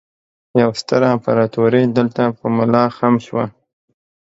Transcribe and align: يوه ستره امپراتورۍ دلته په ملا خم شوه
يوه 0.61 0.75
ستره 0.81 1.07
امپراتورۍ 1.15 1.83
دلته 1.97 2.23
په 2.39 2.45
ملا 2.57 2.83
خم 2.97 3.13
شوه 3.25 3.45